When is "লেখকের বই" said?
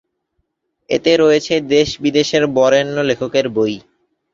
3.09-3.75